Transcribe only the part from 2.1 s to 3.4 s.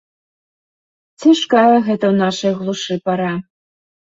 ў нашай глушы пара.